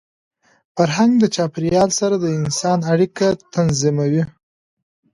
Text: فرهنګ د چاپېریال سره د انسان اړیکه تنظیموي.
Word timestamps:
فرهنګ 0.75 1.11
د 1.19 1.25
چاپېریال 1.35 1.89
سره 1.99 2.15
د 2.19 2.25
انسان 2.39 2.79
اړیکه 2.93 3.27
تنظیموي. 3.53 4.23